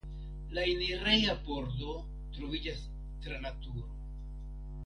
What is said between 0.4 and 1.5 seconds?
La enireja